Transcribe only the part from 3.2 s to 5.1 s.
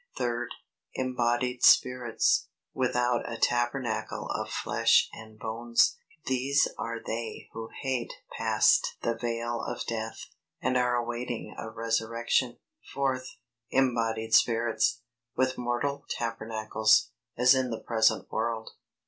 a tabernacle of flesh